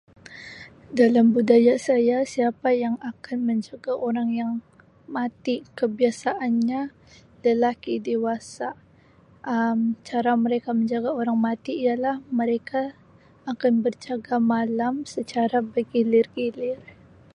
[0.99, 4.53] Dalam budaya saya siapa yang akan menjaga orang yang
[5.15, 6.81] mati kebiasaanya
[7.45, 8.69] lelaki dewasa
[9.53, 12.81] Um cara mereka menjaga orang mati ialah mereka
[13.51, 16.81] akan berjaga malam secara bergilir-gilir.